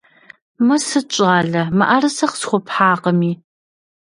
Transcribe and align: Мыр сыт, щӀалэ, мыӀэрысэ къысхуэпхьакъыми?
Мыр 0.65 0.81
сыт, 0.89 1.07
щӀалэ, 1.15 1.63
мыӀэрысэ 1.77 2.25
къысхуэпхьакъыми? 2.31 3.31